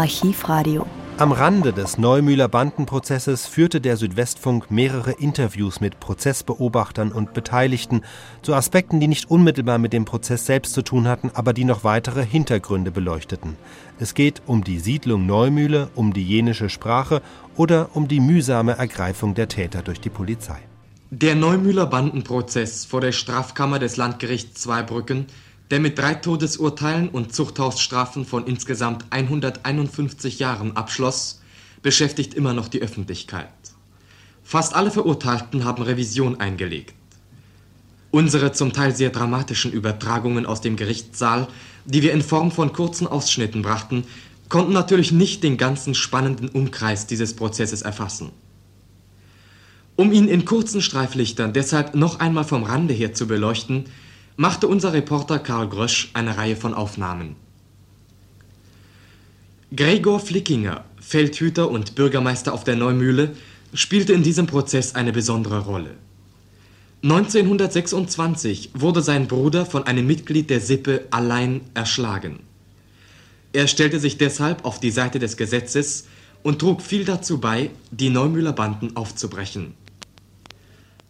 [0.00, 0.86] Archivradio.
[1.18, 8.00] Am Rande des Neumühler Bandenprozesses führte der Südwestfunk mehrere Interviews mit Prozessbeobachtern und Beteiligten
[8.40, 11.84] zu Aspekten, die nicht unmittelbar mit dem Prozess selbst zu tun hatten, aber die noch
[11.84, 13.58] weitere Hintergründe beleuchteten.
[13.98, 17.20] Es geht um die Siedlung Neumühle, um die jenische Sprache
[17.58, 20.60] oder um die mühsame Ergreifung der Täter durch die Polizei.
[21.10, 25.26] Der Neumühler Bandenprozess vor der Strafkammer des Landgerichts Zweibrücken
[25.70, 31.40] der mit drei Todesurteilen und Zuchthausstrafen von insgesamt 151 Jahren abschloss,
[31.82, 33.48] beschäftigt immer noch die Öffentlichkeit.
[34.42, 36.94] Fast alle Verurteilten haben Revision eingelegt.
[38.10, 41.46] Unsere zum Teil sehr dramatischen Übertragungen aus dem Gerichtssaal,
[41.84, 44.04] die wir in Form von kurzen Ausschnitten brachten,
[44.48, 48.32] konnten natürlich nicht den ganzen spannenden Umkreis dieses Prozesses erfassen.
[49.94, 53.84] Um ihn in kurzen Streiflichtern deshalb noch einmal vom Rande her zu beleuchten,
[54.40, 57.36] machte unser Reporter Karl Grösch eine Reihe von Aufnahmen.
[59.76, 63.36] Gregor Flickinger, Feldhüter und Bürgermeister auf der Neumühle,
[63.74, 65.90] spielte in diesem Prozess eine besondere Rolle.
[67.02, 72.40] 1926 wurde sein Bruder von einem Mitglied der Sippe allein erschlagen.
[73.52, 76.06] Er stellte sich deshalb auf die Seite des Gesetzes
[76.42, 79.74] und trug viel dazu bei, die Neumühler Banden aufzubrechen.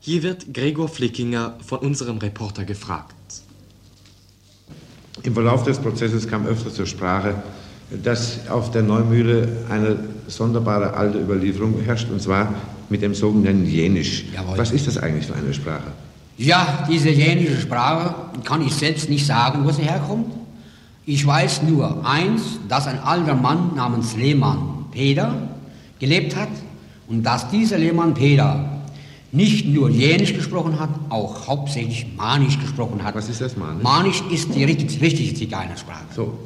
[0.02, 3.14] Hier wird Gregor Flickinger von unserem Reporter gefragt.
[5.22, 7.34] Im Verlauf des Prozesses kam öfter zur Sprache,
[8.02, 12.54] dass auf der Neumühle eine sonderbare alte Überlieferung herrscht, und zwar
[12.88, 14.24] mit dem sogenannten Jenisch.
[14.34, 14.56] Jawohl.
[14.56, 15.92] Was ist das eigentlich für eine Sprache?
[16.38, 20.32] Ja, diese jenische Sprache kann ich selbst nicht sagen, wo sie herkommt.
[21.04, 25.34] Ich weiß nur eins, dass ein alter Mann namens Lehmann Peter
[25.98, 26.48] gelebt hat
[27.06, 28.79] und dass dieser Lehmann Peter
[29.32, 33.14] nicht nur Jänisch gesprochen hat, auch hauptsächlich Manisch gesprochen hat.
[33.14, 33.82] Was ist das Manisch?
[33.82, 36.04] Manisch ist die richtige Zigeunersprache.
[36.14, 36.38] So.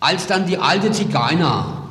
[0.00, 1.82] Als dann die alten Zigeuner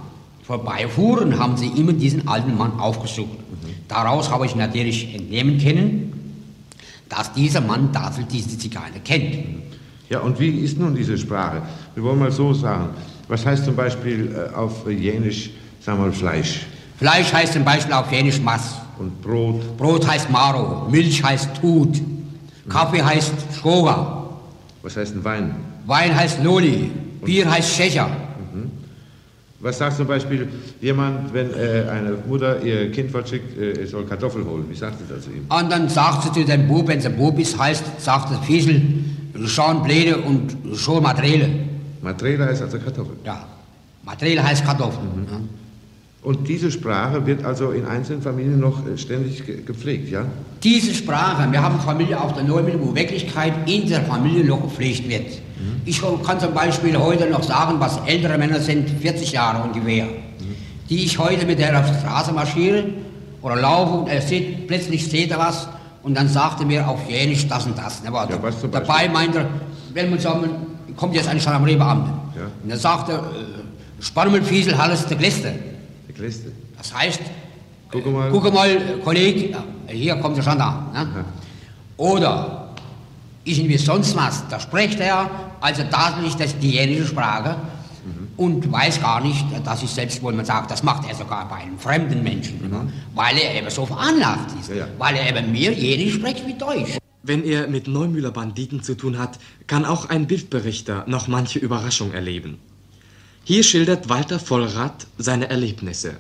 [0.44, 3.30] vorbeifuhren, haben sie immer diesen alten Mann aufgesucht.
[3.30, 3.76] Mhm.
[3.88, 6.10] Daraus habe ich natürlich entnehmen können,
[7.08, 9.46] dass dieser Mann dafür diese Zigeuner kennt.
[10.10, 11.62] Ja, und wie ist nun diese Sprache?
[11.94, 12.90] Wir wollen mal so sagen.
[13.28, 15.52] Was heißt zum Beispiel äh, auf Jänisch,
[15.82, 16.62] sagen wir mal, Fleisch?
[16.98, 18.74] Fleisch heißt zum Beispiel auf Jänisch Mass.
[19.00, 19.78] Und Brot?
[19.78, 22.02] Brot heißt Maro, Milch heißt Tut,
[22.68, 24.28] Kaffee heißt Schoga.
[24.84, 25.56] Was heißt ein Wein?
[25.86, 26.92] Wein heißt Loli,
[27.24, 28.08] Bier heißt Schächer.
[28.08, 28.72] Mhm.
[29.62, 30.48] Was sagt zum Beispiel
[30.82, 34.66] jemand, wenn äh, eine Mutter ihr Kind verschickt, äh, soll Kartoffel holen?
[34.70, 35.46] Wie sagt sie das zu ihm?
[35.50, 38.46] Und dann sagt sie zu dem Bub, wenn es ein Bub ist, heißt, sagt das
[38.46, 38.82] Fiesel,
[39.46, 41.50] schon Bläde und schon Matrele.
[42.02, 43.16] Matrele heißt also Kartoffel?
[43.24, 43.46] Ja,
[44.04, 45.04] Matrele heißt Kartoffel.
[45.04, 45.28] Mhm.
[45.32, 45.40] Ja.
[46.30, 50.26] Und diese Sprache wird also in einzelnen Familien noch äh, ständig gepflegt, ja?
[50.62, 55.10] Diese Sprache, wir haben Familie auf der Neumühle, wo Wirklichkeit in der Familie noch gepflegt
[55.10, 55.26] wird.
[55.26, 55.82] Mhm.
[55.86, 60.56] Ich kann zum Beispiel heute noch sagen, was ältere Männer sind, 40 Jahre ungefähr, mhm.
[60.88, 62.84] die ich heute mit der auf die Straße marschiere
[63.42, 65.68] oder laufe und er sieht, plötzlich seht er was
[66.04, 68.04] und dann sagt er mir auf Jänisch das und das.
[68.04, 69.48] Ne, ja, was zum dabei meint er,
[69.96, 70.48] wenn man sagen,
[70.96, 72.14] kommt jetzt ein Gendarmeriebeamter.
[72.36, 72.44] Ja.
[72.62, 75.69] Und dann sagt er, äh, Sparmelfiesel, alles der Gläste.
[76.20, 76.52] Liste.
[76.78, 77.22] Das heißt,
[77.92, 79.58] guck mal, äh, guck mal Kollege,
[79.88, 80.90] hier kommt er schon da.
[80.94, 81.26] Ne?
[81.98, 82.70] Oder
[83.44, 84.48] irgendwie sonst was.
[84.48, 85.30] Da spricht er
[85.62, 87.58] also tatsächlich das die jänische Sprache
[88.06, 88.28] mhm.
[88.38, 91.58] und weiß gar nicht, dass ich selbst, wo man sagt, das macht er sogar bei
[91.58, 92.94] einem fremden Menschen, mhm.
[93.16, 94.88] weil er eben so veranlagt ist, ja, ja.
[94.98, 96.98] weil er eben mehr Jänisch spricht wie Deutsch.
[97.22, 102.14] Wenn er mit Neumüller Banditen zu tun hat, kann auch ein Bildberichter noch manche Überraschung
[102.14, 102.60] erleben.
[103.50, 106.18] Hier schildert Walter Vollrath seine Erlebnisse.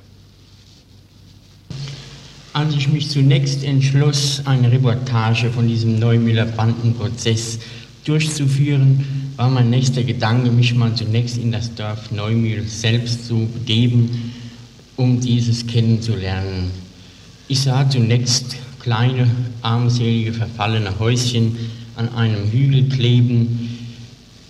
[2.53, 7.59] Als ich mich zunächst entschloss, eine Reportage von diesem Neumüller Bandenprozess
[8.03, 14.33] durchzuführen, war mein nächster Gedanke, mich mal zunächst in das Dorf Neumühl selbst zu begeben,
[14.95, 16.71] um dieses kennenzulernen.
[17.47, 19.29] Ich sah zunächst kleine,
[19.61, 21.55] armselige, verfallene Häuschen
[21.95, 23.68] an einem Hügel kleben,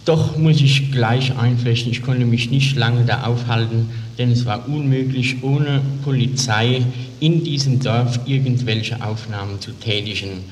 [0.09, 4.67] doch muss ich gleich einflechten, ich konnte mich nicht lange da aufhalten, denn es war
[4.67, 6.81] unmöglich, ohne Polizei
[7.19, 10.43] in diesem Dorf irgendwelche Aufnahmen zu tätigen.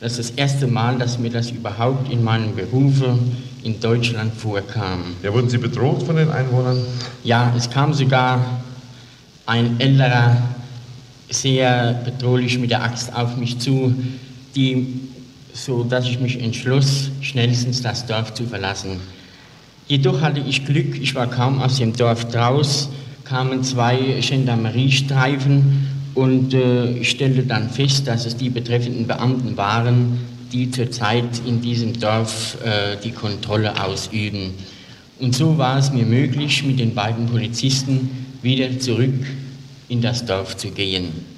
[0.00, 3.16] Das ist das erste Mal, dass mir das überhaupt in meinem Berufe
[3.62, 5.04] in Deutschland vorkam.
[5.22, 6.78] Ja, wurden Sie bedroht von den Einwohnern?
[7.22, 8.60] Ja, es kam sogar
[9.46, 10.36] ein älterer,
[11.30, 13.94] sehr bedrohlich mit der Axt auf mich zu,
[14.56, 15.05] die
[15.56, 19.00] so dass ich mich entschloss, schnellstens das Dorf zu verlassen.
[19.88, 22.90] Jedoch hatte ich Glück, ich war kaum aus dem Dorf draus,
[23.24, 30.18] kamen zwei Gendarmeriestreifen und äh, ich stellte dann fest, dass es die betreffenden Beamten waren,
[30.52, 34.54] die zurzeit in diesem Dorf äh, die Kontrolle ausüben.
[35.18, 38.10] Und so war es mir möglich, mit den beiden Polizisten
[38.42, 39.24] wieder zurück
[39.88, 41.35] in das Dorf zu gehen.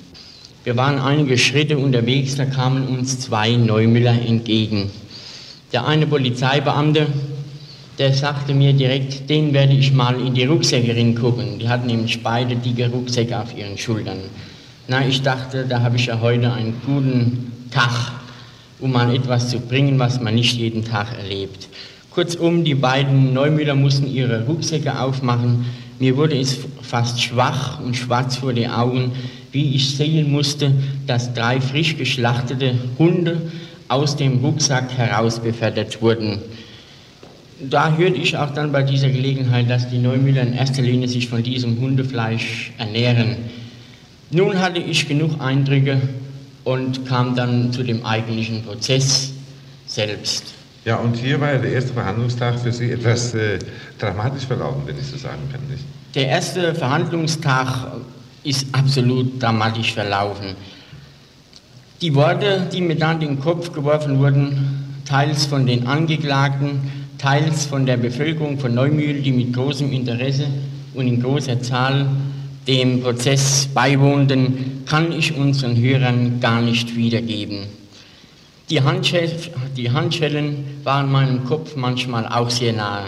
[0.69, 4.91] Wir waren einige Schritte unterwegs, da kamen uns zwei Neumüller entgegen.
[5.73, 7.07] Der eine Polizeibeamte,
[7.97, 11.59] der sagte mir direkt, den werde ich mal in die Rucksäcke gucken.
[11.59, 14.19] Die hatten nämlich beide dicke Rucksäcke auf ihren Schultern.
[14.89, 18.13] Na, ich dachte, da habe ich ja heute einen guten Tag,
[18.79, 21.67] um mal etwas zu bringen, was man nicht jeden Tag erlebt.
[22.11, 25.65] Kurzum, die beiden Neumüller mussten ihre Rucksäcke aufmachen.
[25.99, 29.13] Mir wurde es fast schwach und schwarz vor die Augen,
[29.51, 30.73] wie ich sehen musste,
[31.07, 33.51] dass drei frisch geschlachtete Hunde
[33.89, 36.39] aus dem Rucksack heraus befördert wurden.
[37.61, 41.27] Da hörte ich auch dann bei dieser Gelegenheit, dass die Neumüller in erster Linie sich
[41.27, 43.37] von diesem Hundefleisch ernähren.
[44.31, 46.01] Nun hatte ich genug Eindrücke
[46.63, 49.33] und kam dann zu dem eigentlichen Prozess
[49.87, 50.58] selbst.
[50.89, 53.59] Ja, und hier war ja der erste Verhandlungstag für Sie etwas äh,
[53.99, 55.85] dramatisch verlaufen, wenn ich so sagen kann, nicht?
[56.15, 57.93] Der erste Verhandlungstag
[58.43, 60.57] ist absolut dramatisch verlaufen.
[62.01, 66.81] Die Worte, die mir dann in den Kopf geworfen wurden, teils von den Angeklagten,
[67.19, 70.47] teils von der Bevölkerung von Neumühl, die mit großem Interesse
[70.95, 72.09] und in großer Zahl
[72.67, 77.78] dem Prozess beiwohnten, kann ich unseren Hörern gar nicht wiedergeben.
[78.71, 79.33] Die, Handschellen,
[79.77, 83.07] die Handschellen waren meinem Kopf manchmal auch sehr nahe.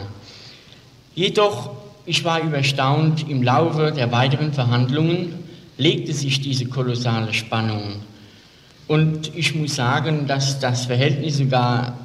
[1.14, 1.70] Jedoch,
[2.06, 5.34] ich war überstaunt, im Laufe der weiteren Verhandlungen
[5.76, 7.96] legte sich diese kolossale Spannung.
[8.88, 11.98] Und ich muss sagen, dass das Verhältnis sogar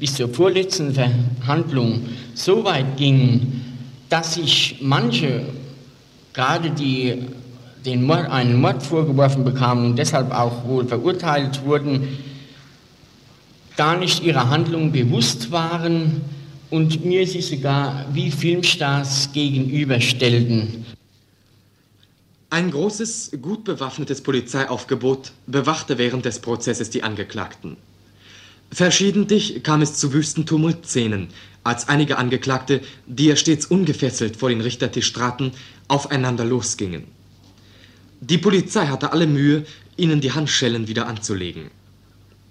[0.00, 2.00] bis zur vorletzten Verhandlung
[2.34, 3.60] so weit ging,
[4.08, 5.42] dass sich manche,
[6.32, 7.26] gerade die
[7.84, 12.08] den Mord, einen Mord vorgeworfen bekamen und deshalb auch wohl verurteilt wurden,
[13.76, 16.22] gar nicht ihrer Handlung bewusst waren
[16.70, 20.86] und mir sie sogar wie Filmstars gegenüberstellten.
[22.50, 27.76] Ein großes, gut bewaffnetes Polizeiaufgebot bewachte während des Prozesses die Angeklagten.
[28.72, 31.28] Verschiedentlich kam es zu wüsten Tumultszenen,
[31.64, 35.52] als einige Angeklagte, die ja stets ungefesselt vor den Richtertisch traten,
[35.88, 37.04] aufeinander losgingen.
[38.20, 41.70] Die Polizei hatte alle Mühe, ihnen die Handschellen wieder anzulegen.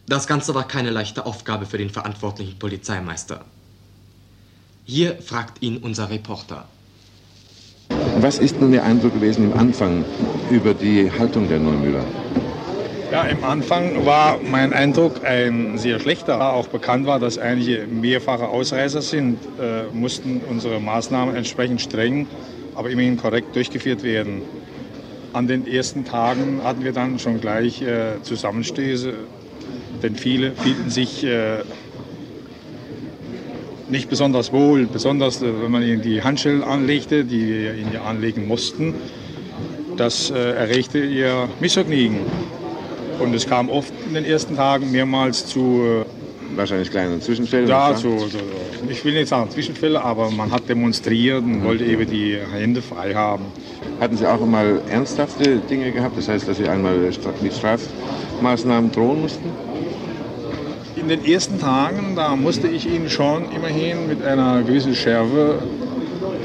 [0.07, 3.41] Das Ganze war keine leichte Aufgabe für den verantwortlichen Polizeimeister.
[4.85, 6.65] Hier fragt ihn unser Reporter.
[8.19, 10.05] Was ist nun Ihr Eindruck gewesen im Anfang
[10.51, 12.05] über die Haltung der Neumüller?
[13.11, 16.37] Ja, im Anfang war mein Eindruck ein sehr schlechter.
[16.37, 22.27] Da auch bekannt war, dass einige mehrfache Ausreißer sind, äh, mussten unsere Maßnahmen entsprechend streng,
[22.75, 24.43] aber immerhin korrekt durchgeführt werden.
[25.33, 29.13] An den ersten Tagen hatten wir dann schon gleich äh, Zusammenstöße
[30.03, 31.59] denn viele fühlten sich äh,
[33.89, 38.47] nicht besonders wohl, besonders äh, wenn man ihnen die Handschellen anlegte, die wir ihnen anlegen
[38.47, 38.93] mussten.
[39.97, 42.19] Das äh, erregte ihr Missvergnügen.
[43.19, 46.24] Und es kam oft in den ersten Tagen mehrmals zu äh,
[46.57, 47.67] wahrscheinlich kleinen Zwischenfällen.
[47.67, 48.37] Ja, zu, zu,
[48.89, 51.63] ich will nicht sagen Zwischenfälle, aber man hat demonstriert und mhm.
[51.63, 53.45] wollte eben die Hände frei haben.
[53.99, 56.17] Hatten Sie auch einmal ernsthafte Dinge gehabt?
[56.17, 56.97] Das heißt, dass Sie einmal
[57.41, 59.49] mit Strafmaßnahmen drohen mussten?
[61.05, 65.59] in den ersten Tagen, da musste ich Ihnen schon immerhin mit einer gewissen Schärfe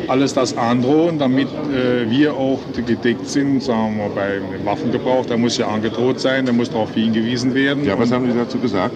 [0.07, 5.25] alles das androhen, damit äh, wir auch gedeckt sind, sagen wir beim Waffengebrauch.
[5.25, 7.87] Da muss ja angedroht sein, da muss darauf hingewiesen werden.
[7.87, 8.95] Ja, was haben Sie dazu gesagt?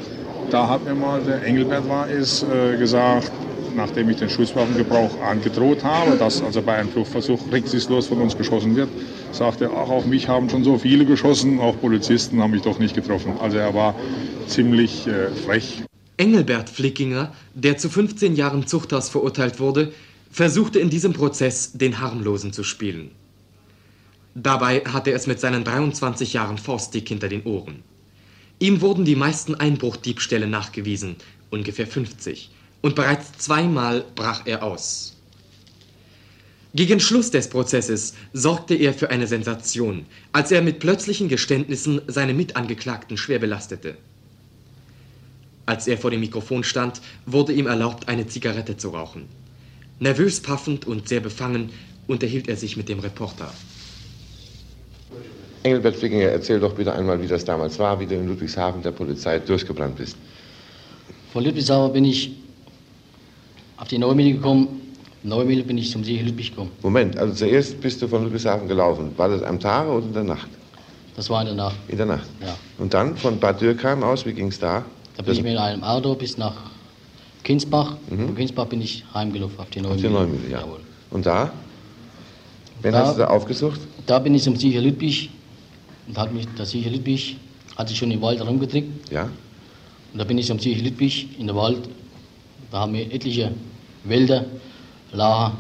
[0.55, 3.33] Da hat mir mal der Engelbert war es äh, gesagt,
[3.75, 8.77] nachdem ich den Schusswaffengebrauch angedroht habe, dass also bei einem Fluchtversuch rücksichtslos von uns geschossen
[8.77, 8.89] wird,
[9.33, 12.79] sagte er, ach, auf mich haben schon so viele geschossen, auch Polizisten haben mich doch
[12.79, 13.33] nicht getroffen.
[13.41, 13.97] Also er war
[14.47, 15.83] ziemlich äh, frech.
[16.19, 19.93] Engelbert Flickinger, der zu 15 Jahren Zuchthaus verurteilt wurde,
[20.31, 23.11] versuchte in diesem Prozess den Harmlosen zu spielen.
[24.37, 27.83] Dabei hatte er es mit seinen 23 Jahren faustdick hinter den Ohren.
[28.65, 31.17] Ihm wurden die meisten Einbruchdiebstähle nachgewiesen,
[31.51, 32.49] ungefähr 50,
[32.81, 35.19] und bereits zweimal brach er aus.
[36.75, 42.33] Gegen Schluss des Prozesses sorgte er für eine Sensation, als er mit plötzlichen Geständnissen seine
[42.33, 43.99] Mitangeklagten schwer belastete.
[45.67, 49.29] Als er vor dem Mikrofon stand, wurde ihm erlaubt, eine Zigarette zu rauchen.
[50.01, 51.69] Nervös paffend und sehr befangen
[52.07, 53.53] unterhielt er sich mit dem Reporter.
[55.65, 58.91] Engelbert Flickinger, erzähl doch bitte einmal, wie das damals war, wie du in Ludwigshafen der
[58.91, 60.15] Polizei durchgebrannt bist.
[61.33, 62.33] Vor Ludwigshafen bin ich
[63.79, 64.83] auf die Neumühle gekommen.
[65.23, 66.71] Neumühle bin ich zum See Ludwig gekommen.
[66.83, 69.13] Moment, also zuerst bist du von Ludwigshafen gelaufen.
[69.17, 70.49] War das am Tage oder in der Nacht?
[71.17, 71.77] Das war in der Nacht.
[71.89, 72.29] In der Nacht?
[72.43, 72.55] Ja.
[72.77, 74.85] Und dann von Bad Dürkheim aus, wie ging es da?
[75.17, 76.57] Da bin ich mit einem Auto bis nach
[77.43, 77.97] Kinsbach.
[78.11, 78.27] Mhm.
[78.27, 79.95] Von Kinsbach bin ich heimgelaufen auf die Neumühle.
[79.95, 80.61] Auf die Neumühle, ja.
[80.61, 80.81] Jawohl.
[81.11, 81.51] Und da?
[82.83, 83.81] Wen da, hast du da aufgesucht?
[84.05, 85.31] Da bin ich zum Sieger Ludwig.
[86.07, 87.37] Und hat mich der Sieger Ludwig
[87.77, 89.11] hat sich schon im Wald herumgetrickt.
[89.11, 89.25] Ja.
[89.25, 91.89] Und da bin ich zum Sieger Ludwig in der Wald.
[92.71, 93.53] Da haben wir etliche
[94.05, 94.45] Wälder,
[95.13, 95.53] Lager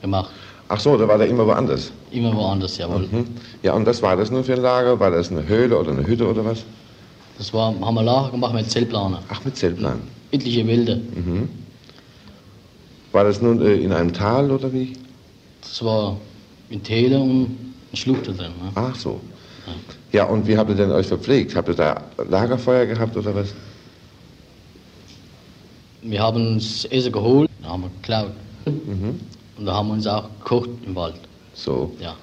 [0.00, 0.30] gemacht.
[0.68, 1.92] Ach so, da war der immer woanders?
[2.10, 3.08] Immer woanders, jawohl.
[3.10, 3.26] Mhm.
[3.62, 4.98] Ja, und was war das nun für ein Lager?
[4.98, 6.64] War das eine Höhle oder eine Hütte oder was?
[7.38, 9.22] Das war, haben wir Lager gemacht mit Zellplaner.
[9.28, 10.02] Ach, mit Zellplanen?
[10.32, 10.96] Etliche Wälder.
[10.96, 11.48] Mhm.
[13.12, 14.94] War das nun äh, in einem Tal oder wie?
[15.60, 16.16] Das war
[16.68, 17.56] in Täler und
[17.92, 18.36] ein Schlucht drin.
[18.38, 18.70] Ne?
[18.74, 19.20] Ach so.
[20.12, 20.24] Ja.
[20.24, 21.54] und wie habt ihr denn euch verpflegt?
[21.56, 23.54] Habt ihr da Lagerfeuer gehabt oder was?
[26.02, 28.32] Wir haben uns Essen geholt, haben wir geklaut.
[28.66, 29.20] Mhm.
[29.58, 31.16] Und da haben wir uns auch gekocht im Wald.
[31.54, 31.94] So.
[32.00, 32.14] Ja.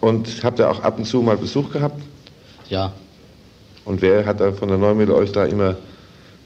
[0.00, 2.02] Und habt ihr auch ab und zu mal Besuch gehabt?
[2.68, 2.92] Ja.
[3.84, 5.76] Und wer hat da von der Neumühle euch da immer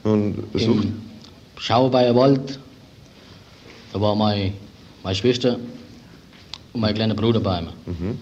[0.03, 0.85] nun besucht?
[0.85, 1.01] Im
[1.57, 2.59] Schauerbayer Wald.
[3.91, 4.53] Da war meine,
[5.03, 5.57] meine Schwester
[6.73, 7.73] und mein kleiner Bruder bei mir.
[7.85, 8.17] Mhm.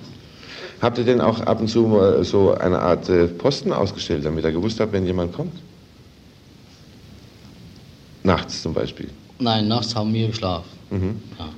[0.81, 4.51] Habt ihr denn auch ab und zu so eine Art äh, Posten ausgestellt, damit ihr
[4.51, 5.53] gewusst habt, wenn jemand kommt?
[8.23, 9.09] Nachts zum Beispiel?
[9.39, 10.69] Nein, nachts haben wir geschlafen.
[10.89, 11.21] Mhm.
[11.37, 11.49] Ja.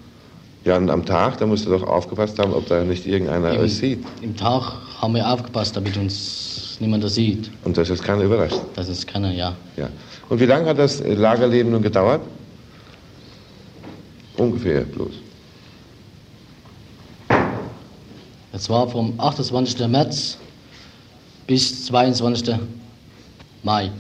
[0.66, 3.62] Ja, und am Tag, da musst du doch aufgepasst haben, ob da nicht irgendeiner Im,
[3.62, 4.00] euch sieht.
[4.22, 7.52] Im Tag haben wir aufgepasst, damit uns niemand das sieht.
[7.66, 8.60] Und das ist keiner überrascht?
[8.76, 9.56] Das ist keiner, ja.
[9.76, 9.90] ja.
[10.30, 12.22] Und wie lange hat das Lagerleben nun gedauert?
[14.38, 15.23] Ungefähr bloß.
[18.56, 19.88] Es war vom 28.
[19.88, 20.38] März
[21.48, 22.56] bis 22.
[23.64, 23.92] Mai.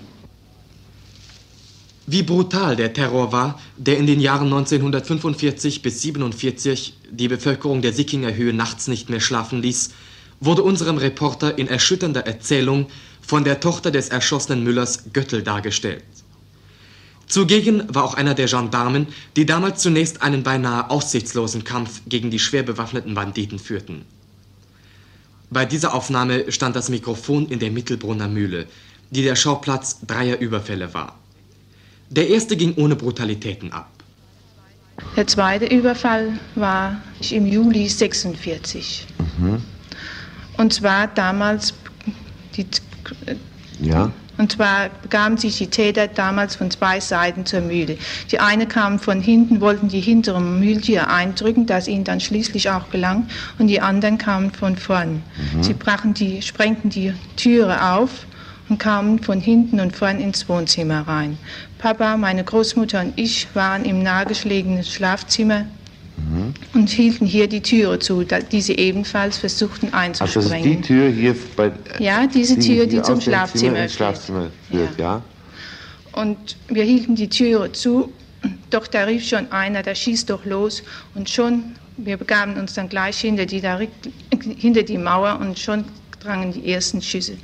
[2.05, 7.93] Wie brutal der Terror war, der in den Jahren 1945 bis 1947 die Bevölkerung der
[7.93, 9.89] Sickinger Höhe nachts nicht mehr schlafen ließ,
[10.39, 12.85] wurde unserem Reporter in erschütternder Erzählung
[13.21, 16.03] von der Tochter des erschossenen Müllers Göttel dargestellt.
[17.25, 22.37] Zugegen war auch einer der Gendarmen, die damals zunächst einen beinahe aussichtslosen Kampf gegen die
[22.37, 24.05] schwer bewaffneten Banditen führten.
[25.53, 28.65] Bei dieser Aufnahme stand das Mikrofon in der Mittelbrunner Mühle,
[29.11, 31.19] die der Schauplatz dreier Überfälle war.
[32.09, 33.89] Der erste ging ohne Brutalitäten ab.
[35.15, 39.05] Der zweite Überfall war im Juli 46.
[39.37, 39.61] Mhm.
[40.57, 41.73] Und zwar damals
[42.55, 42.65] die,
[43.79, 44.11] ja.
[44.37, 47.97] Und zwar begaben sich die Täter damals von zwei Seiten zur Mühle.
[48.31, 52.89] Die eine kamen von hinten, wollten die hintere Mühltür eindrücken, das ihnen dann schließlich auch
[52.89, 53.27] gelang,
[53.59, 55.21] und die anderen kamen von vorn.
[55.53, 55.63] Mhm.
[55.63, 58.25] Sie brachen die, sprengten die Türe auf
[58.69, 61.37] und kamen von hinten und vorn ins Wohnzimmer rein.
[61.77, 65.65] Papa, meine Großmutter und ich waren im nahegelegenen Schlafzimmer.
[66.73, 70.37] Und hielten hier die Türe zu, die sie ebenfalls versuchten einzusprengen.
[70.37, 73.91] Also das ist die Tür hier bei Ja, diese die, Tür, die, zum Schlafzimmer, führt.
[73.91, 74.99] Schlafzimmer führt.
[74.99, 75.05] Ja.
[75.05, 75.21] ja.
[76.13, 78.11] Und wir hielten die Türe zu,
[78.69, 80.83] doch da rief schon einer, da schießt doch los
[81.15, 83.61] und schon, wir begaben uns dann gleich hinter die,
[84.57, 85.85] hinter die Mauer und schon
[86.19, 87.37] drangen die ersten Schüsse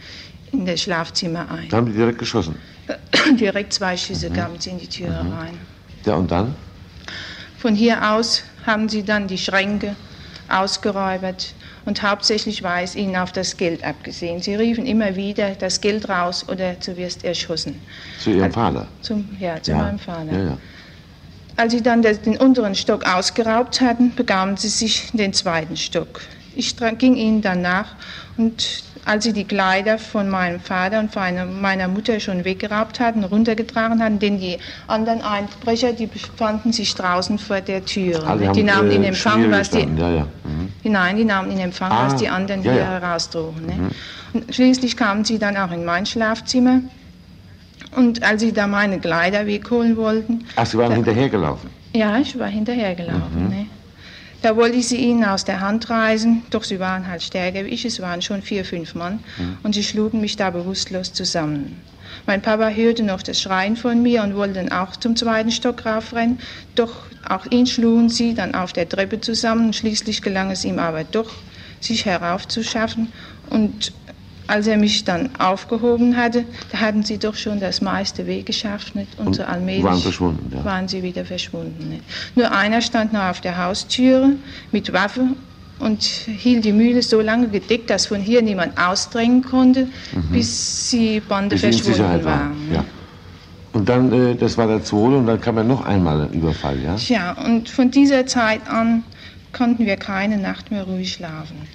[0.52, 1.70] in das Schlafzimmer ein.
[1.70, 2.56] Da haben die direkt geschossen?
[3.40, 4.34] direkt zwei Schüsse mhm.
[4.34, 5.34] gaben sie in die Tür mhm.
[5.34, 5.58] rein.
[6.06, 6.56] Ja, und dann?
[7.58, 9.96] Von hier aus haben sie dann die Schränke
[10.48, 11.54] ausgeräubert
[11.86, 14.42] und hauptsächlich war es ihnen auf das Geld abgesehen.
[14.42, 17.82] Sie riefen immer wieder das Geld raus oder du wirst erschossen.
[18.20, 18.88] Zu ihrem Vater?
[19.02, 19.78] Zum, ja, zu ja.
[19.78, 20.32] meinem Vater.
[20.32, 20.58] Ja, ja.
[21.58, 26.22] Als sie dann den unteren Stock ausgeraubt hatten, begaben sie sich in den zweiten Stock.
[26.56, 27.96] Ich ging ihnen dann nach
[28.38, 33.24] und als sie die Kleider von meinem Vater und von meiner Mutter schon weggeraubt hatten,
[33.24, 38.24] runtergetragen hatten, denn die anderen Einbrecher, die befanden sich draußen vor der Tür.
[38.28, 40.28] Ah, die, die nahmen äh, in Empfang, was die, ja, ja.
[40.44, 40.92] Mhm.
[40.92, 43.66] Nein, die nahmen in Empfang, ah, was die anderen ja, hier herausdrohen.
[43.66, 43.74] Ne?
[43.74, 43.90] Mhm.
[44.34, 46.82] Und schließlich kamen sie dann auch in mein Schlafzimmer.
[47.96, 50.46] Und als sie da meine Kleider wegholen wollten.
[50.56, 51.72] Ach, Sie waren da, hinterhergelaufen?
[51.94, 53.46] Ja, ich war hinterhergelaufen.
[53.46, 53.50] Mhm.
[53.50, 53.66] Ne?
[54.42, 57.70] Da wollte ich sie ihnen aus der Hand reißen, doch sie waren halt stärker wie
[57.70, 59.58] ich, es waren schon vier, fünf Mann mhm.
[59.64, 61.82] und sie schlugen mich da bewusstlos zusammen.
[62.26, 65.86] Mein Papa hörte noch das Schreien von mir und wollte dann auch zum zweiten Stock
[65.86, 66.40] raufrennen,
[66.76, 66.96] doch
[67.28, 69.74] auch ihn schlugen sie dann auf der Treppe zusammen.
[69.74, 71.32] Schließlich gelang es ihm aber doch,
[71.80, 73.12] sich heraufzuschaffen
[73.50, 73.94] und
[74.50, 78.96] als er mich dann aufgehoben hatte, da hatten sie doch schon das meiste Weg geschafft
[78.96, 79.18] nicht?
[79.20, 80.66] und, und so allmählich waren, verschwunden, ja.
[80.66, 81.90] waren sie wieder verschwunden.
[81.90, 82.04] Nicht?
[82.36, 84.32] Nur einer stand noch auf der Haustüre
[84.72, 85.28] mit Waffe
[85.80, 90.32] und hielt die Mühle so lange gedeckt, dass von hier niemand ausdrängen konnte, mhm.
[90.32, 92.26] bis die Bande bis verschwunden waren.
[92.26, 92.52] War.
[92.74, 92.86] Ja.
[93.72, 96.82] Und dann, äh, das war der zweite, und dann kam ja noch einmal ein Überfall,
[96.82, 96.96] ja?
[97.08, 99.04] Ja, und von dieser Zeit an
[99.54, 101.68] konnten wir keine Nacht mehr ruhig schlafen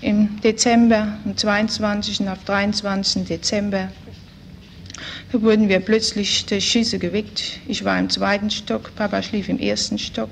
[0.00, 2.28] im Dezember, am 22.
[2.28, 3.24] auf 23.
[3.24, 3.88] Dezember
[5.30, 7.60] Da wurden wir plötzlich durch Schüsse geweckt.
[7.66, 10.30] Ich war im zweiten Stock, Papa schlief im ersten Stock.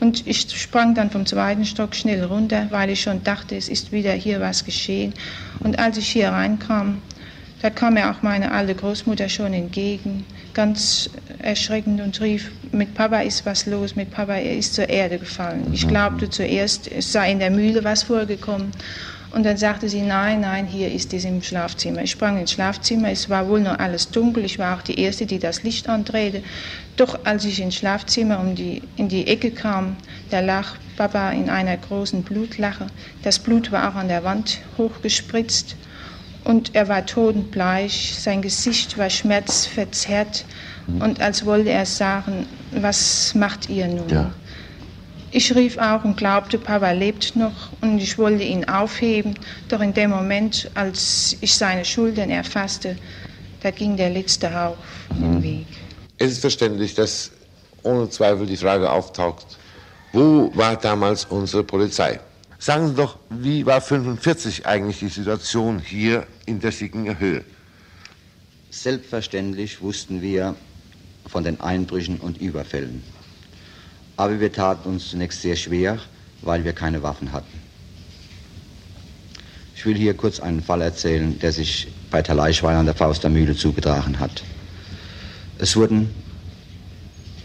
[0.00, 3.92] Und ich sprang dann vom zweiten Stock schnell runter, weil ich schon dachte, es ist
[3.92, 5.12] wieder hier was geschehen.
[5.60, 7.02] Und als ich hier reinkam,
[7.60, 13.20] da kam mir auch meine alte Großmutter schon entgegen, ganz erschreckend und rief, mit Papa
[13.20, 15.70] ist was los, mit Papa, er ist zur Erde gefallen.
[15.72, 18.72] Ich glaubte zuerst, es sei in der Mühle was vorgekommen.
[19.32, 22.02] Und dann sagte sie, nein, nein, hier ist es im Schlafzimmer.
[22.02, 25.24] Ich sprang ins Schlafzimmer, es war wohl noch alles dunkel, ich war auch die Erste,
[25.24, 26.42] die das Licht andrehte.
[26.96, 29.96] Doch als ich ins Schlafzimmer um die, in die Ecke kam,
[30.28, 32.88] da lag Papa in einer großen Blutlache.
[33.22, 35.76] Das Blut war auch an der Wand hochgespritzt
[36.44, 40.44] und er war totenbleich, sein Gesicht war schmerzverzerrt
[40.98, 44.08] und als wollte er sagen, was macht ihr nun?
[44.08, 44.32] Ja.
[45.30, 49.34] Ich rief auch und glaubte, Papa lebt noch und ich wollte ihn aufheben,
[49.68, 52.96] doch in dem Moment, als ich seine Schultern erfasste,
[53.62, 54.76] da ging der letzte Hauch
[55.16, 55.22] mhm.
[55.22, 55.66] den Weg.
[56.18, 57.30] Es ist verständlich, dass
[57.82, 59.46] ohne Zweifel die Frage auftaucht,
[60.12, 62.20] wo war damals unsere Polizei?
[62.62, 67.42] Sagen Sie doch, wie war 45 eigentlich die Situation hier in der Sickinger Höhe?
[68.70, 70.54] Selbstverständlich wussten wir
[71.26, 73.02] von den Einbrüchen und Überfällen.
[74.16, 75.98] Aber wir taten uns zunächst sehr schwer,
[76.42, 77.60] weil wir keine Waffen hatten.
[79.74, 84.20] Ich will hier kurz einen Fall erzählen, der sich bei Taleischweil an der Faustermühle zugetragen
[84.20, 84.44] hat.
[85.58, 86.14] Es wurden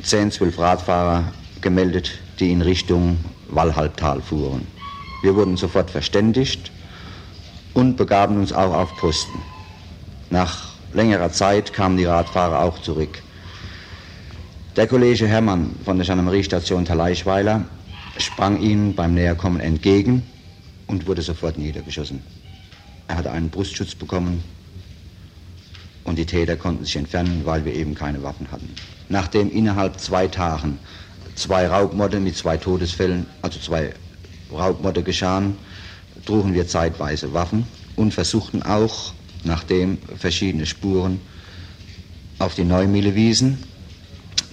[0.03, 4.76] 10, 12 Radfahrer gemeldet, die in Richtung Wallhalbtal fuhren.
[5.21, 6.71] Wir wurden sofort verständigt
[7.73, 9.41] und begaben uns auch auf Posten.
[10.29, 13.21] Nach längerer Zeit kamen die Radfahrer auch zurück.
[14.75, 17.65] Der Kollege Hermann von der Gendarmeriestation Taleischweiler
[18.17, 20.23] sprang ihnen beim Näherkommen entgegen
[20.87, 22.21] und wurde sofort niedergeschossen.
[23.07, 24.43] Er hatte einen Brustschutz bekommen
[26.03, 28.73] und die Täter konnten sich entfernen, weil wir eben keine Waffen hatten.
[29.09, 30.79] Nachdem innerhalb zwei Tagen
[31.35, 33.93] zwei Raubmorde mit zwei Todesfällen, also zwei
[34.51, 35.57] Raubmorde geschahen,
[36.25, 41.19] trugen wir zeitweise Waffen und versuchten auch, nachdem verschiedene Spuren
[42.39, 43.63] auf die Neumühle wiesen,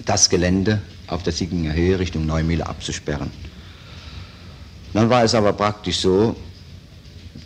[0.04, 3.30] das Gelände auf der Sieginger Höhe Richtung Neumühle abzusperren.
[4.92, 6.36] Dann war es aber praktisch so,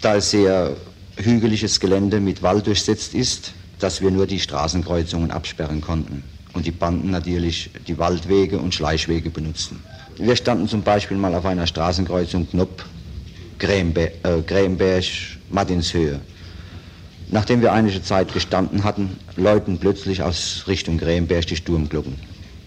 [0.01, 0.77] da es sehr
[1.17, 6.73] hügeliges Gelände mit Wald durchsetzt ist, dass wir nur die Straßenkreuzungen absperren konnten und die
[6.73, 9.81] Banden natürlich die Waldwege und Schleichwege benutzten.
[10.21, 12.85] Wir standen zum Beispiel mal auf einer Straßenkreuzung Knopp,
[13.61, 15.03] Grämberg, äh,
[15.49, 16.21] Martinshöhe.
[17.31, 22.15] Nachdem wir einige Zeit gestanden hatten, läuten plötzlich aus Richtung Grämberg die Sturmglocken.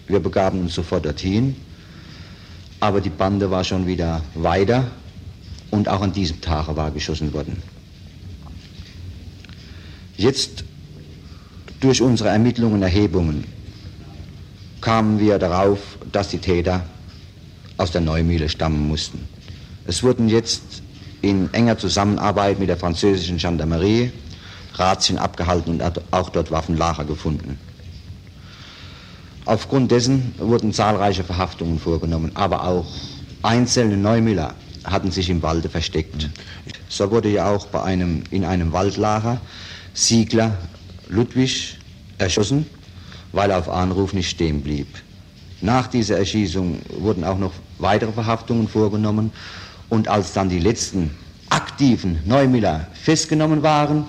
[0.06, 1.54] Wir begaben uns sofort dorthin,
[2.80, 4.90] aber die Bande war schon wieder weiter
[5.70, 7.62] und auch an diesem Tage war geschossen worden.
[10.16, 10.64] Jetzt
[11.80, 13.44] durch unsere Ermittlungen und Erhebungen
[14.80, 16.86] kamen wir darauf, dass die Täter
[17.78, 19.26] aus der Neumühle stammen mussten.
[19.86, 20.82] Es wurden jetzt
[21.22, 24.12] in enger Zusammenarbeit mit der französischen Gendarmerie
[24.74, 27.58] Razzien abgehalten und auch dort Waffenlager gefunden.
[29.44, 32.86] Aufgrund dessen wurden zahlreiche Verhaftungen vorgenommen, aber auch
[33.42, 34.54] einzelne Neumüller
[34.84, 36.30] hatten sich im Walde versteckt.
[36.88, 39.40] So wurde ja auch bei einem, in einem Waldlager
[39.94, 40.56] Siegler
[41.08, 41.78] Ludwig
[42.18, 42.66] erschossen,
[43.32, 44.86] weil er auf Anruf nicht stehen blieb.
[45.62, 49.32] Nach dieser Erschießung wurden auch noch weitere Verhaftungen vorgenommen.
[49.88, 51.10] Und als dann die letzten
[51.50, 54.04] aktiven Neumüller festgenommen waren,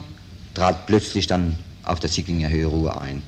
[0.56, 3.22] trat plötzlich dann auf der Sickinger Höhe Ruhe ein.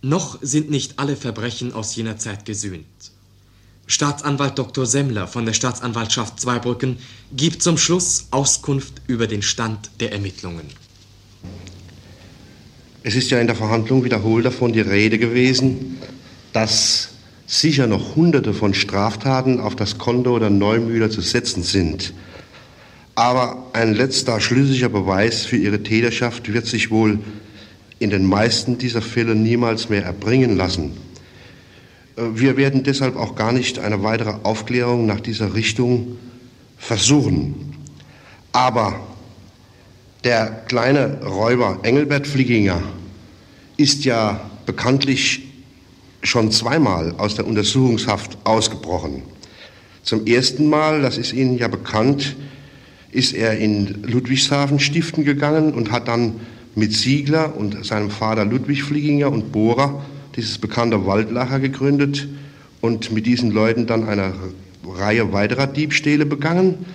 [0.00, 2.86] Noch sind nicht alle Verbrechen aus jener Zeit gesühnt.
[3.86, 4.86] Staatsanwalt Dr.
[4.86, 6.98] Semmler von der Staatsanwaltschaft Zweibrücken
[7.32, 10.66] gibt zum Schluss Auskunft über den Stand der Ermittlungen.
[13.04, 15.98] Es ist ja in der Verhandlung wiederholt davon die Rede gewesen,
[16.52, 17.08] dass
[17.46, 22.14] sicher noch Hunderte von Straftaten auf das Konto der Neumühler zu setzen sind.
[23.16, 27.18] Aber ein letzter schlüssiger Beweis für ihre Täterschaft wird sich wohl
[27.98, 30.92] in den meisten dieser Fälle niemals mehr erbringen lassen.
[32.16, 36.18] Äh, wir werden deshalb auch gar nicht eine weitere Aufklärung nach dieser Richtung
[36.78, 37.74] versuchen.
[38.52, 39.11] Aber
[40.24, 42.82] der kleine Räuber Engelbert Flieginger
[43.76, 45.48] ist ja bekanntlich
[46.22, 49.22] schon zweimal aus der Untersuchungshaft ausgebrochen.
[50.02, 52.36] Zum ersten Mal, das ist Ihnen ja bekannt,
[53.10, 56.40] ist er in Ludwigshafen stiften gegangen und hat dann
[56.74, 60.02] mit Siegler und seinem Vater Ludwig Flieginger und Bohrer
[60.36, 62.28] dieses bekannte Waldlacher gegründet
[62.80, 64.32] und mit diesen Leuten dann eine
[64.86, 66.86] Reihe weiterer Diebstähle begangen.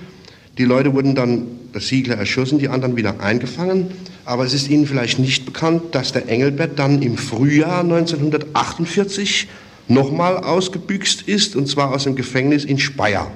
[0.57, 1.43] Die Leute wurden dann,
[1.79, 3.91] Siegler erschossen, die anderen wieder eingefangen.
[4.25, 9.47] Aber es ist Ihnen vielleicht nicht bekannt, dass der Engelbert dann im Frühjahr 1948
[9.87, 13.31] nochmal ausgebüxt ist, und zwar aus dem Gefängnis in Speyer.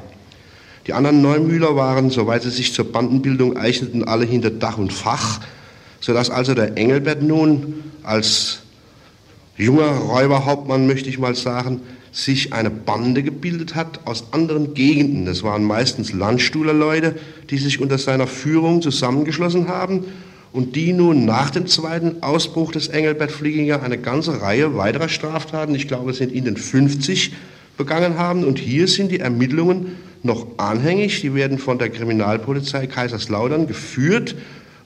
[0.87, 5.41] Die anderen Neumühler waren, soweit sie sich zur Bandenbildung eigneten, alle hinter Dach und Fach,
[5.99, 8.59] sodass also der Engelbert nun als
[9.57, 15.25] junger Räuberhauptmann, möchte ich mal sagen, sich eine Bande gebildet hat aus anderen Gegenden.
[15.25, 17.15] Das waren meistens Landstuhlerleute,
[17.49, 20.05] die sich unter seiner Führung zusammengeschlossen haben
[20.51, 25.73] und die nun nach dem zweiten Ausbruch des Engelbert Flieginger eine ganze Reihe weiterer Straftaten,
[25.73, 27.33] ich glaube es sind in den 50,
[27.77, 28.43] begangen haben.
[28.43, 31.21] Und hier sind die Ermittlungen noch anhängig.
[31.21, 34.35] Die werden von der Kriminalpolizei Kaiserslautern geführt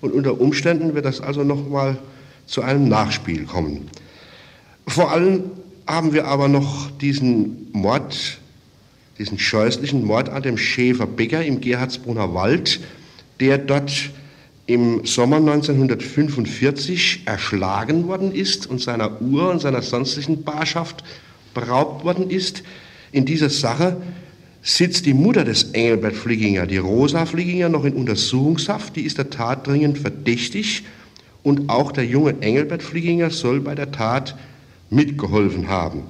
[0.01, 1.97] und unter Umständen wird das also noch mal
[2.45, 3.89] zu einem Nachspiel kommen.
[4.88, 5.43] Vor allem
[5.87, 8.39] haben wir aber noch diesen Mord,
[9.17, 12.79] diesen scheußlichen Mord an dem Schäfer Becker im Gerhardsbrunner Wald,
[13.39, 14.11] der dort
[14.67, 21.03] im Sommer 1945 erschlagen worden ist und seiner Uhr und seiner sonstigen Barschaft
[21.53, 22.63] beraubt worden ist.
[23.11, 23.97] In dieser Sache
[24.63, 28.95] sitzt die Mutter des Engelbert Flieginger, die Rosa Flieginger, noch in Untersuchungshaft.
[28.95, 30.83] Die ist der Tat dringend verdächtig
[31.43, 34.35] und auch der junge Engelbert Flieginger soll bei der Tat
[34.89, 36.03] mitgeholfen haben.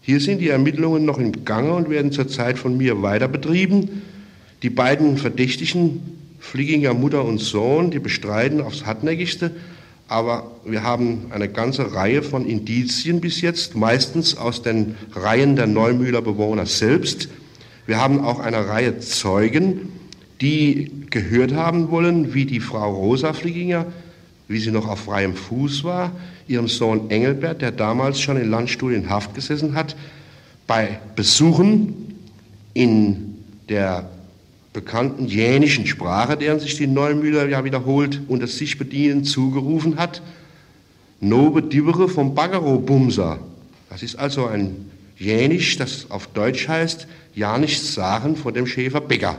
[0.00, 4.02] Hier sind die Ermittlungen noch im Gange und werden zurzeit von mir weiter betrieben.
[4.62, 6.00] Die beiden Verdächtigen
[6.38, 9.50] Flieginger Mutter und Sohn, die bestreiten aufs hartnäckigste,
[10.08, 15.66] aber wir haben eine ganze Reihe von Indizien bis jetzt, meistens aus den Reihen der
[15.66, 17.28] Neumühler Bewohner selbst.
[17.86, 19.90] Wir haben auch eine Reihe Zeugen,
[20.40, 23.86] die gehört haben wollen, wie die Frau Rosa Flieginger,
[24.48, 26.12] wie sie noch auf freiem Fuß war,
[26.48, 29.94] ihrem Sohn Engelbert, der damals schon in Landstuhl in Haft gesessen hat,
[30.66, 32.16] bei Besuchen
[32.74, 33.36] in
[33.68, 34.08] der
[34.72, 40.22] bekannten jänischen Sprache, deren sich die Neumühler ja wiederholt unter sich bedienen, zugerufen hat,
[41.20, 43.40] Nobe Dibere vom Bagero Bumser.
[43.90, 49.00] Das ist also ein Jänisch, das auf Deutsch heißt, ja nichts sagen vor dem Schäfer
[49.00, 49.36] Bäcker.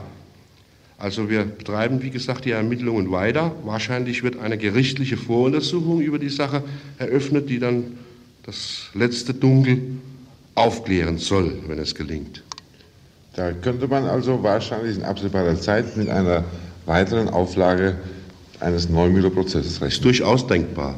[1.00, 3.54] Also wir betreiben, wie gesagt, die Ermittlungen weiter.
[3.64, 6.62] Wahrscheinlich wird eine gerichtliche Voruntersuchung über die Sache
[6.98, 7.98] eröffnet, die dann
[8.46, 9.82] das letzte Dunkel
[10.56, 12.44] aufklären soll, wenn es gelingt.
[13.36, 16.44] Da könnte man also wahrscheinlich in absehbarer Zeit mit einer
[16.86, 17.96] weiteren Auflage
[18.60, 19.92] eines Neumühler Prozesses rechnen.
[19.92, 20.96] Ist durchaus denkbar.